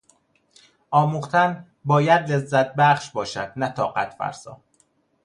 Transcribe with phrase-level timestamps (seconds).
[0.91, 4.61] آموختن باید لذت بخش باشد نه طاقت فرسا.